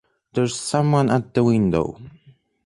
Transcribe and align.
There's 0.33 0.55
someone 0.59 1.11
at 1.11 1.35
the 1.35 1.43
window! 1.43 1.99